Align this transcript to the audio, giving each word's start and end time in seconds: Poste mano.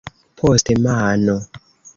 Poste 0.39 0.73
mano. 0.85 1.35